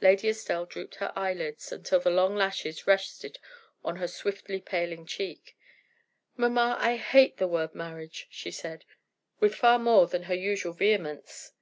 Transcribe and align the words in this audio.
Lady 0.00 0.28
Estelle 0.28 0.66
drooped 0.66 0.96
her 0.96 1.12
eyelids 1.14 1.70
until 1.70 2.00
the 2.00 2.10
long 2.10 2.34
lashes 2.34 2.84
rested 2.88 3.38
on 3.84 3.94
her 3.94 4.08
swiftly 4.08 4.60
paling 4.60 5.06
cheek. 5.06 5.56
"Mamma, 6.36 6.76
I 6.80 6.96
hate 6.96 7.36
the 7.36 7.46
word 7.46 7.76
marriage!" 7.76 8.26
she 8.28 8.50
said, 8.50 8.84
with 9.38 9.54
far 9.54 9.78
more 9.78 10.08
than 10.08 10.24
her 10.24 10.34
usual 10.34 10.72
vehemence. 10.72 11.52